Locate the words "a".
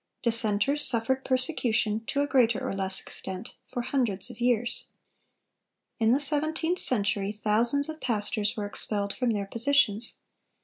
2.21-2.27